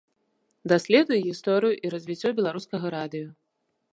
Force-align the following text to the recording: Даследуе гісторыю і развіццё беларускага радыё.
Даследуе 0.71 1.19
гісторыю 1.27 1.75
і 1.87 1.93
развіццё 1.95 2.29
беларускага 2.39 2.87
радыё. 2.99 3.29